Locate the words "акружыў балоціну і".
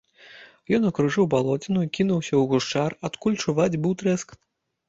0.89-1.89